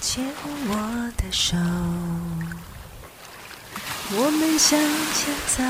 [0.00, 0.24] 牵
[0.66, 1.56] 我的手，
[4.12, 4.80] 我们向
[5.14, 5.62] 前走。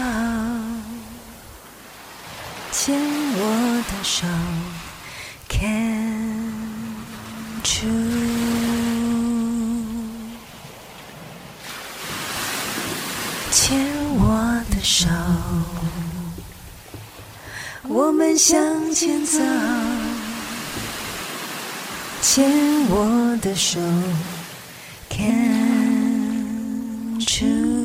[2.70, 2.96] 牵
[3.34, 4.26] 我的手
[5.48, 6.54] ，Can
[7.64, 7.90] true。
[13.50, 13.84] 牵
[14.14, 15.08] 我的手，
[17.88, 19.40] 我们向前走。
[22.32, 22.48] 牵
[22.88, 23.80] 我的手
[25.10, 25.98] ，Can't
[27.42, 27.80] you？。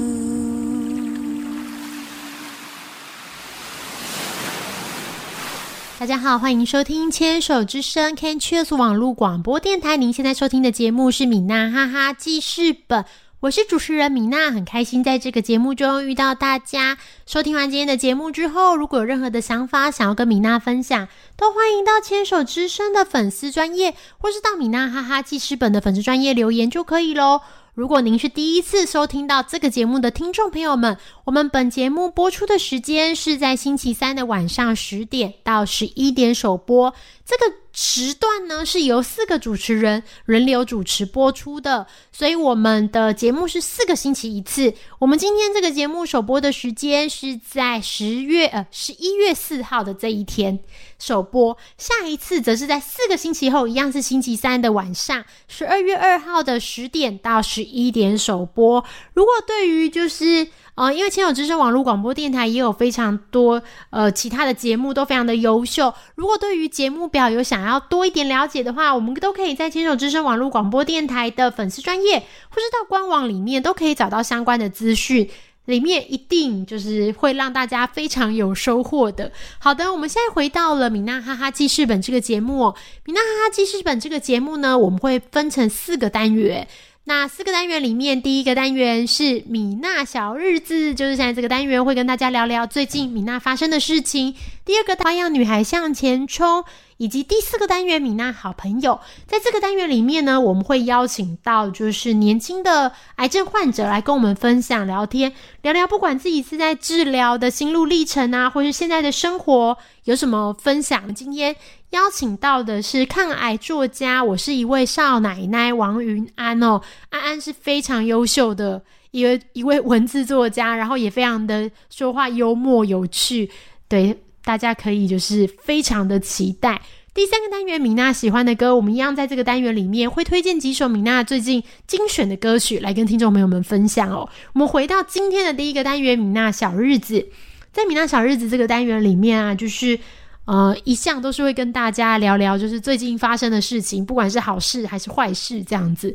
[5.98, 9.98] 大家好，欢迎收听牵手之声 Can Cheers 网络广播电台。
[9.98, 13.04] 您现在收听的节目是米娜哈哈记事本，
[13.46, 16.98] 我是主持人米娜，很开心在这个节目中遇到大家。
[17.28, 27.42] 收听完今天的节目之后，如果有任何的想法想要跟米娜分享，都欢迎到牵手之声的粉丝专业，或是到米娜哈哈记事本的粉丝专业留言就可以喽。
[27.76, 36.96] 如果您是第一次收听到这个节目的听众朋友们，我们本节目播出的时间是在星期三的晚上十点到十一点首播。
[37.24, 44.74] 这个时段呢是由四个主持人轮流主持播出的，所以我们的节目是四个星期一次。
[45.00, 50.58] 我们今天这个节目首播的时间是在十月呃十一月四号的这一天
[50.98, 58.86] 首播，下一次则是在四个星期后，一样是星期三的晚上，十二月二号的十点到十一点首播。
[59.14, 65.94] 如果对于就是呃，因为千友之声网络广播电台也有非常多呃其他的节目都非常的优秀。
[66.16, 75.28] 如果对于节目表有想想要多一点了解的话，我们都可以在千手之声网络广播电台的粉丝专业，或是到官网里面都可以找到相关的资讯。
[75.66, 79.32] 里面一定就是会让大家非常有收获的。
[79.58, 82.72] 好的，我们现在回到了米娜哈哈记事本这个节目。
[83.04, 86.68] 米娜哈哈记事本这个节目呢，我们会分成四个单元。
[87.08, 94.36] 那四个单元里面，第一个单元是米娜小日子，就是现在这个单元会跟大家聊聊最近米娜发生的事情。
[94.64, 96.64] 第二个花样女孩向前冲，
[96.98, 111.14] 以及第四个单元米娜好朋友，在这个单元里面呢，我们会邀请到就是年轻的癌症患者来跟我们分享聊天，聊聊不管自己是在治疗的心路历程啊，或是现在的生活有什么分享。
[111.14, 111.54] 今天
[111.90, 123.52] 邀请到的是抗癌作家，我是一位少奶奶王云安哦，安安是非常优秀的一位一位文字作家，然后也非常的说话幽默有趣，
[123.90, 124.22] 对。
[124.46, 126.82] 大家可以就是非常的期待
[127.14, 134.30] 第三个单元，米娜喜欢的歌，我们一样在这个单元里面会推荐几首米娜最近精选的歌曲来跟听众朋友们分享哦。
[134.54, 137.26] 我们回到今天的第一个单元，米娜小日子，
[137.72, 139.98] 在米娜小日子这个单元里面啊，就是
[140.44, 146.14] 呃一向都是会跟大家聊聊，就是最近发生的事情，不管是好事还是坏事这样子。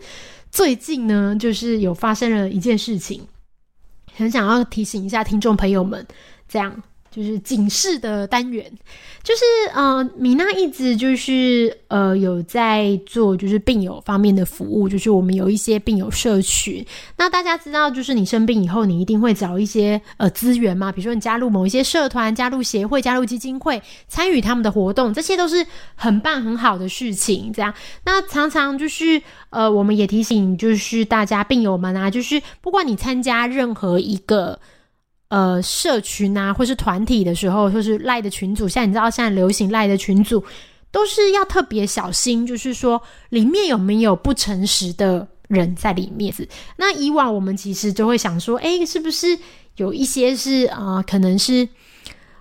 [0.51, 3.23] 最近呢，就是有发生了一件事情，
[4.15, 6.07] 很想要提醒一下听众朋友们，
[6.47, 6.83] 这样。
[7.11, 8.71] 就是警示的单元，
[9.23, 9.43] 就是
[9.75, 16.87] 呃，米娜一直就是呃有在做就是病友方面的服务，就是我们有一些病友社群。
[17.17, 25.67] 那大家知道，就是你生病以后，你一定会找一些呃资源嘛，比如说你加入某一些社团、加入协会、加入基金会，参与他们的活动，这些都是
[25.97, 27.53] 很棒很好的事情。
[27.53, 29.21] 这样，那常常就是
[29.51, 34.61] 呃，我们也提醒就是大家病友们啊，就是不管你参加任何一个。
[35.31, 40.43] 呃，社群啊，或是团体的时候，或是赖的群组，像你知道，现在流行赖的群组，
[40.91, 46.35] 都是要特别小心，就是说里面有没有不诚实的人在里面。
[46.77, 49.39] 那以往我们其实就会想说，哎，是不是
[49.77, 51.69] 有一些是啊，可能是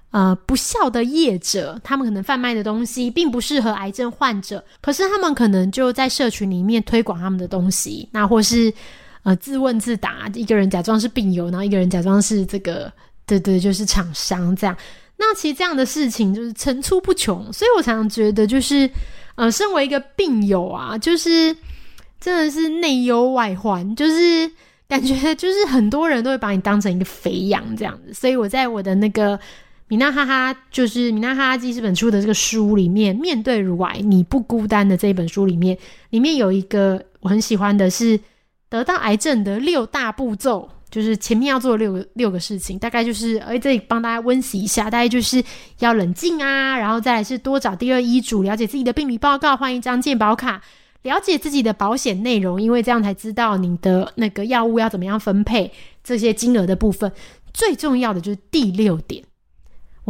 [0.10, 8.74] 呃不孝的业者，他们可能贩卖的东西并不适合癌症患者，可是他们可能就在社群里面推广他们的东西，那或是。
[9.24, 12.92] 呃，自问自答，一个人假装是病友，然后一个人假装是这个，
[13.26, 14.76] 对对，就是厂商这样。
[15.18, 18.90] 那其实这样的事情就是层出不穷，所以我常常觉得，就是
[19.36, 21.54] 呃，身为一个病友啊，就是
[22.22, 24.50] 真的是内忧外患，就是
[24.88, 28.14] 感觉 就是很多人都会把你当成一个肥羊这样子。
[28.14, 29.38] 所以我在我的那个
[29.90, 35.78] 米娜哈哈，就是米娜哈哈记这本出的这个书里面，面对如来你不孤单的这一本书里面，
[36.12, 38.18] 里面有一个我很喜欢的是。
[38.70, 45.44] 得到癌症的六大步骤，就是前面要做六个六个事情，大概就是，哎，这里帮大家温习一下，大概就是
[45.80, 50.62] 要冷静啊，然后再来是多找第二医嘱，了解自己的病理报告，换一张健保卡，
[51.02, 55.72] 了解自己的保险内容，因为这样才知道你的那个药物要怎么样分配
[56.04, 57.12] 这些金额的部分。
[57.52, 59.24] 最重要的就是第六点，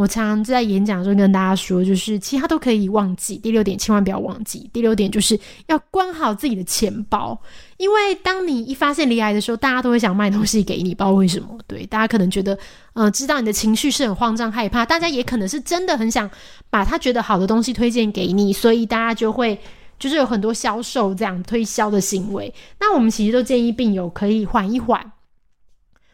[0.00, 4.66] 我常常在演讲中跟大家说，就是其他都可以忘记，第六点千万不要忘记。
[4.72, 7.38] 第六点就是要关好自己的钱包，
[7.76, 11.48] 因为当你一发现离癌的时候，大家都会想卖东西给你，不知道为什么。
[11.66, 12.58] 对，大家可能觉得，
[12.94, 16.30] 呃，知道你的情绪是很慌张害怕，大家也可能是真的很想
[16.70, 19.60] 把他觉得好的东西推荐给你，所以大家就会
[19.98, 22.50] 就是有很多销售这样推销的行为。
[22.78, 25.12] 那我们其实都建议病友可以缓一缓，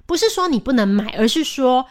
[0.07, 1.87] 不是说你不能买，而是说。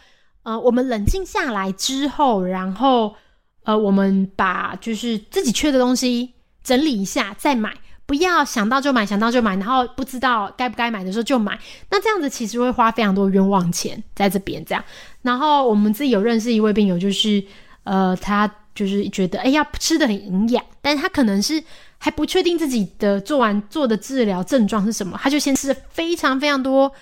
[0.46, 3.16] 呃，我们冷静下来之后，然后
[3.64, 7.74] 呃，我们把就是自己缺的东西整理一下再买，
[8.06, 11.58] 不要想到就买，想到就买，然后不知道该不该买的时候就买。
[11.90, 14.84] 那这样子其实会花非常多冤枉钱在这边这样。
[15.22, 17.44] 然后我们自己有认识一位病友，就是
[17.82, 21.60] 呃，他就是觉得哎呀吃的很营养，但是他可能是
[21.98, 26.92] 还不确定自己的做完做的治疗症状是什么，他就先吃非常非常多。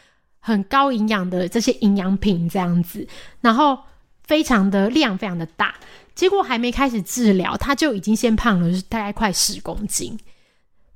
[0.47, 3.07] 很高营养的这些营养品这样子，
[3.41, 3.79] 然后
[4.25, 5.75] 非常的量非常的大，
[6.15, 10.19] 结果还没开始治疗，他就已经先胖了，是大概快十公斤。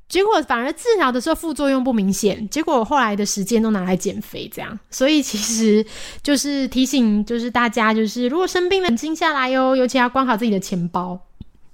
[0.07, 4.79] 结果反而治疗的时候副作用不明显，结果后来的时间都拿来减肥这样。
[4.91, 5.83] 所以其实
[6.23, 11.19] 就是提醒，就是大家就是如果生病了，冷静下来哟，尤其要关好自己的钱包。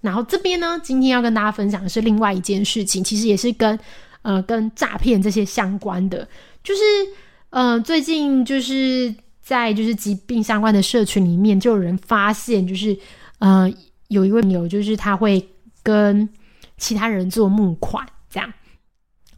[0.00, 3.76] 然后这边呢，今天要跟大家分享的是另外一件事情，其实也是跟
[4.22, 6.28] 呃跟诈骗这些相关的，
[6.62, 6.80] 就是。
[7.56, 12.98] 嗯，最近就是在就是疾病相关的社群里面，就有人发现，就是
[13.38, 13.72] 呃，
[14.08, 15.48] 有一位朋友，就是他会
[15.80, 16.28] 跟
[16.78, 18.52] 其他人做募款这样，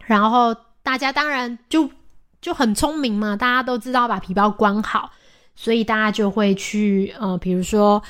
[0.06, 1.90] 然后大家当然就
[2.40, 5.10] 就很聪明嘛，大家都知道把皮包关好，
[5.54, 8.02] 所以大家就会去呃，比如说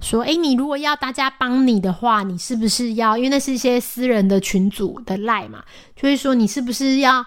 [0.00, 3.18] 说，哎，你如果要大家帮你的话，你是不是要？
[3.18, 5.62] 因为那是一些私人的群组的赖嘛，
[5.94, 7.22] 就会说你是不是要？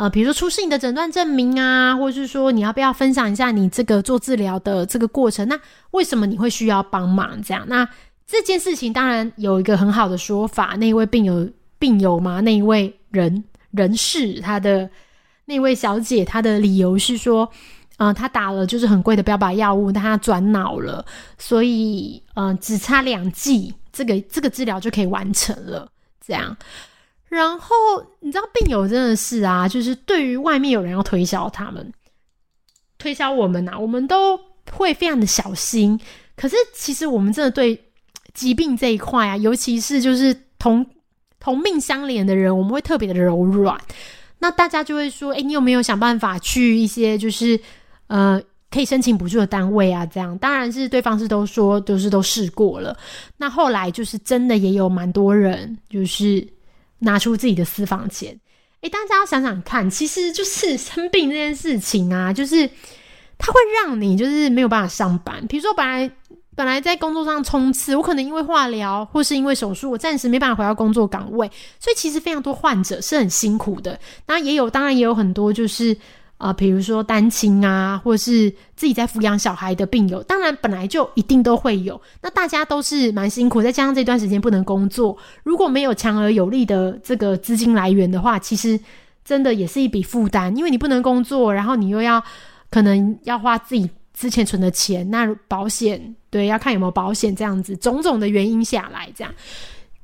[0.00, 5.46] 呃，比如说出示你的诊断证明啊，或者是说你要不要分享一下你这个做治疗的这个过程？
[5.46, 5.60] 那
[5.90, 7.38] 为什么你会需要帮忙？
[7.42, 7.86] 这样，那
[8.26, 10.74] 这件事情当然有一个很好的说法。
[10.76, 11.46] 那位病友
[11.78, 14.88] 病友嘛，那一位人人士，他的
[15.44, 17.46] 那位小姐，她的理由是说，
[17.98, 21.04] 嗯，她打了就是很贵的标靶药物，但她转脑了，
[21.36, 25.86] 所以嗯，只差两剂，这个这个治疗就可以完成了，
[26.26, 26.56] 这样。
[27.30, 27.76] 然后
[28.18, 31.92] 你知道病友真的是啊，就是对于外面有人要推销他们，
[32.98, 34.36] 推销我们呐，我们都
[34.72, 35.98] 会非常的小心。
[36.34, 37.80] 可是其实我们真的对
[38.34, 40.84] 疾病这一块啊，尤其是就是同
[41.38, 43.80] 同命相连的人，我们会特别的柔软。
[44.40, 47.58] 那大家就会说，哎，你有没有想办法去一些就是
[48.08, 48.42] 呃
[48.72, 50.04] 可以申请补助的单位啊？
[50.04, 52.98] 这样当然是对方是都说都是都试过了。
[53.36, 56.44] 那后来就是真的也有蛮多人就是。
[57.00, 58.38] 拿出自己的私房钱，
[58.80, 62.68] 诶，大家要想想看，其实就是 生病这件事情啊，就是
[63.36, 65.46] 它会让你就是没有办法上班。
[65.46, 66.10] 比如说，本来
[66.54, 73.98] 本来在工作上冲刺，我可能因为化疗或是因为手术，我暂时没办法回到工作岗位，所以其实非常多患者是很辛苦的。
[74.26, 75.96] 那也有，当然也有很多就是。
[76.40, 82.00] 啊，比如说单亲啊，或者是自己在抚养小孩的病友，当然本来就一定都会有。
[82.22, 88.80] 那大家都是蛮辛苦，再加上这段时间不能工作，如果没有强而有力的这个资金来源的话，其实
[89.22, 90.56] 真的也是一笔负担。
[90.56, 92.24] 因为你不能工作，然后你又要
[92.70, 99.30] 可能要花自己之前存的钱，那保险对要看有没有保险，这样子种种的原因下来这样。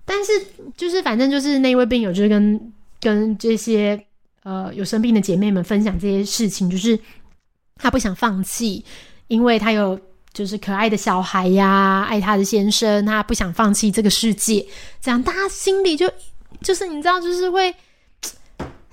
[0.05, 0.33] 但是
[0.77, 4.06] 就是反正就是那位病友就是跟跟这些。
[4.47, 6.97] 呃，有生病的姐妹们分享这些事情，就是
[7.75, 8.85] 她不想放弃，
[9.27, 9.99] 因为她有
[10.33, 14.65] 就是可爱的小孩呀，爱她的先生，她不想放弃这个世界。
[15.01, 16.09] 这样，大家心里就
[16.61, 17.75] 就是你知道，就是会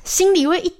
[0.03, 0.73] 心里会一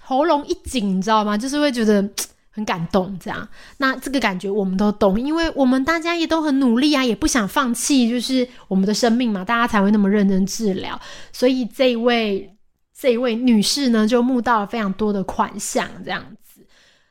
[0.00, 1.38] 喉咙一紧，你知道吗？
[1.38, 2.10] 就是会觉得
[2.50, 3.16] 很感动。
[3.20, 11.00] 这样，那这个感觉我们都懂，因为我们大家也都很努力啊，也不想放弃，就是我们的生命嘛，大家才会那么认真治疗。
[11.32, 12.52] 所以这一位。
[12.98, 16.62] 这一位女士呢，就募到了非常多的款项，这样子。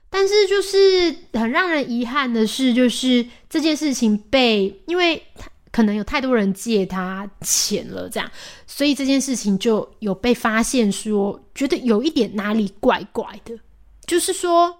[0.09, 5.21] 但是，就是很让人遗憾的是，就是这件事情被，因为
[5.71, 8.31] 可能有太多人借她钱了，这样，
[8.65, 13.53] 所以这件事情就有被发现，说觉得有一点哪里怪怪的，
[14.07, 14.75] 就是说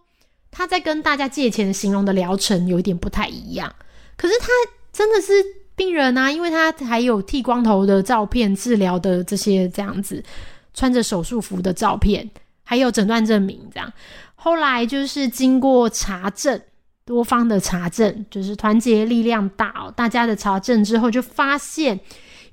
[0.49, 3.75] 他在跟大家借钱形容的疗程有一点不太一样。
[4.15, 4.47] 可是他
[4.93, 5.33] 真的是
[5.75, 10.23] 病人啊，因为他还有剃光头的照片、治疗的这些这样子。
[10.75, 12.29] 穿着手术服的照片，
[12.63, 13.91] 还有诊断证明，这样。
[14.35, 16.61] 后来就是经过查证，
[17.03, 21.99] 多方的查证，就是团结力量大哦，大家的查证之后，就发现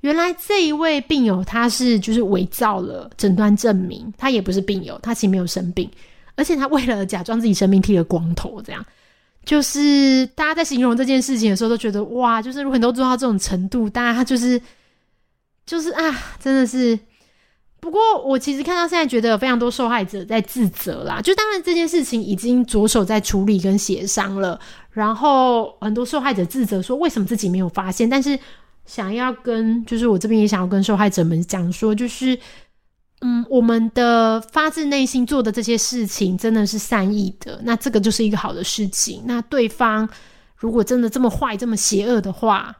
[0.01, 5.87] 原来这一位病友他是就是伪造了诊断证明，他也不是病友，他其实没有生病，
[6.35, 8.83] 而且他为了假装自己生病剃了光头，这样。
[9.45, 14.59] 就是大家在形容这件事情的时候，都觉得哇，就是如果你都做到这种程度，大家就是
[15.65, 16.97] 就是啊，真的是。
[17.83, 21.19] 不过我其实看到现在，觉得有非常多受害者在自责啦。
[21.19, 24.57] 就当然这件事情已经着手在处理跟协商了，
[24.91, 28.39] 然后很多受害者自责说为什么自己没有发现，但是
[28.85, 32.39] 想要跟就是我这边也想要跟受害者们讲说，就是
[33.19, 39.23] 嗯，我们的发自内心做的这些事情真的是善意的，那这个就是一个好的事情。
[39.25, 40.07] 那对方
[40.55, 42.73] 如果真的这么坏、这么邪恶的话，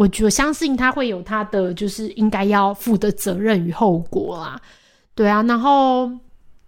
[0.00, 4.58] 我我相信他会有他的就是应该要负的责任与后果啦，
[5.14, 6.10] 对啊，然后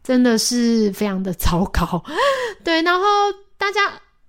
[0.05, 2.05] 真的是非常的糟糕，
[2.63, 3.03] 对，然后
[3.57, 3.81] 大家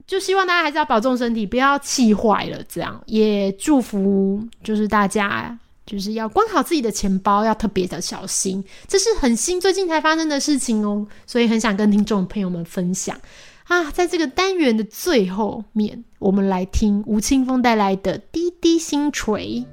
[0.07, 3.03] 就希望大家还是要保重身体，不要气坏了，这样。
[3.05, 13.19] 也祝福就是大家就是要管好自己的钱包，要特别的小心，这是很新最近才发生的事情哦，所以很想跟听众朋友们分享。
[13.65, 19.65] 啊，在这个单元的最后面，我们来听吴青峰带来的《滴滴星锤》。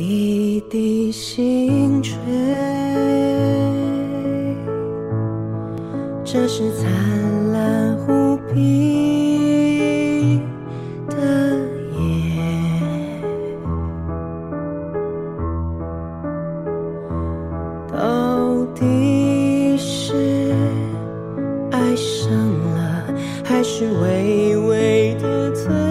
[0.00, 2.14] 一滴星坠，
[6.24, 6.90] 这是灿
[7.52, 10.40] 烂无比
[11.06, 11.16] 的
[11.92, 12.00] 夜。
[17.92, 20.54] 到底是
[21.70, 23.04] 爱上了，
[23.44, 25.89] 还是微微的醉？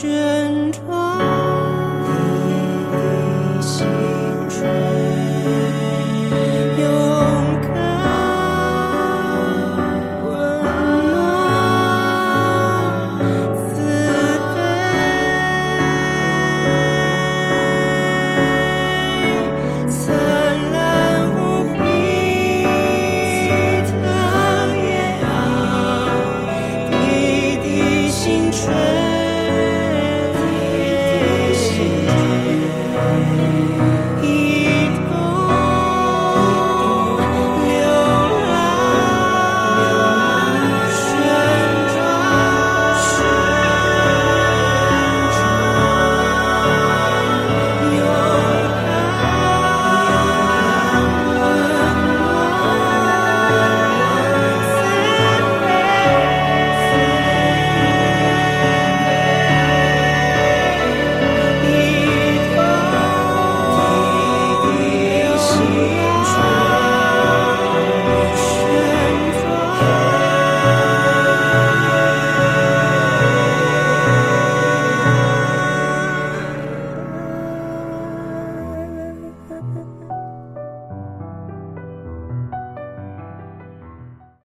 [0.00, 0.99] 旋转。